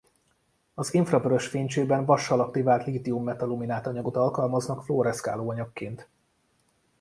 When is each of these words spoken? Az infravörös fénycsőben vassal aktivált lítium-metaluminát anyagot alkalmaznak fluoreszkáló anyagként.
Az 0.73 0.93
infravörös 0.93 1.47
fénycsőben 1.47 2.05
vassal 2.05 2.39
aktivált 2.39 2.85
lítium-metaluminát 2.85 3.87
anyagot 3.87 4.15
alkalmaznak 4.15 4.83
fluoreszkáló 4.83 5.49
anyagként. 5.49 6.07